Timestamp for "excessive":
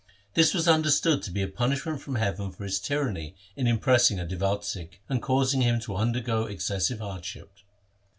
6.47-6.97